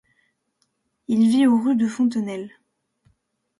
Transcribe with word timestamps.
Il 1.07 1.29
vit 1.29 1.45
au 1.45 1.59
rue 1.61 1.75
de 1.75 1.87
Fontenelle. 1.87 2.49